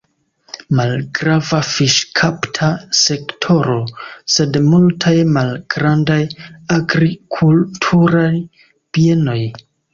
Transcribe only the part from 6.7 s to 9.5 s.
agrikulturaj bienoj.